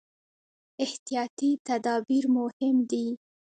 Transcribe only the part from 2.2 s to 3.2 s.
مهم دي.